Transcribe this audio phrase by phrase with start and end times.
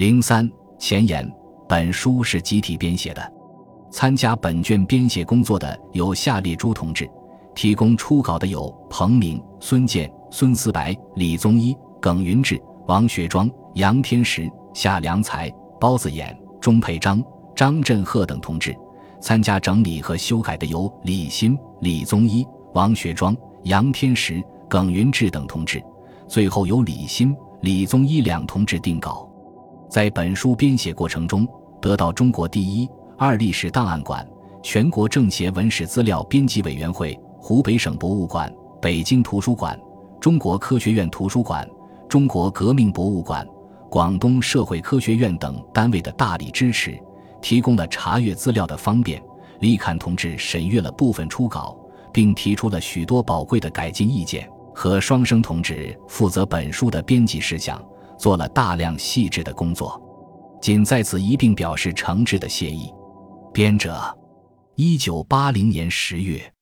[0.00, 1.30] 零三前言：
[1.68, 3.32] 本书是集体编写的，
[3.90, 7.06] 参加本卷编写工作的有下列诸同志，
[7.54, 17.22] 提供初稿的有彭明、孙健、孙思白、李宗一、耿云志、王学庄、杨天石、夏良才、包子眼、钟佩章、
[17.54, 18.72] 张振鹤等同志；
[19.20, 22.42] 参加整理和修改的有李新、李宗一、
[22.72, 25.78] 王学庄、杨天石、耿云志等同志；
[26.26, 29.29] 最后由李新、李宗一两同志定稿。
[29.90, 31.44] 在本书编写过程中，
[31.82, 34.24] 得到中国第一、二历史档案馆、
[34.62, 39.76] 全国政协文史资料编辑委员会、湖北省博物馆、北京图书馆、
[40.20, 41.68] 中国科学院图书馆、
[42.08, 43.44] 中国革命博物馆、
[43.90, 46.96] 广东社会科学院等单位的大力支持，
[47.42, 49.20] 提供了查阅资料的方便。
[49.58, 51.76] 李侃同志审阅了部分初稿，
[52.12, 57.84] 并提出了许多宝贵的改进意见，和双生同志负责本书的编辑事项。
[58.20, 59.98] 做了大量细致的工作，
[60.60, 62.92] 仅在此一并表示诚挚的谢意。
[63.50, 63.98] 编者，
[64.76, 66.52] 一九八零年十月。